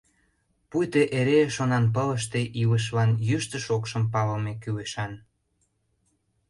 —Пуйто 0.69 1.01
эре 1.19 1.39
шонанпылыште 1.55 2.41
илышылан 2.61 3.11
йӱштӧ-шокшым 3.27 4.03
палыме 4.13 4.53
кӱлешан! 4.61 5.11